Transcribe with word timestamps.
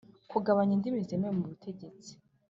kugabanya 0.31 0.73
indimi 0.75 0.99
zemewe 1.07 1.33
mu 1.39 1.45
butegetsi 1.51 2.11